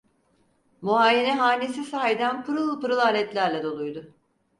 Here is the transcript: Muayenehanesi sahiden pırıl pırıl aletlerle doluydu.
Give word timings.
Muayenehanesi 0.81 1.83
sahiden 1.83 2.45
pırıl 2.45 2.81
pırıl 2.81 2.97
aletlerle 2.97 3.63
doluydu. 3.63 4.13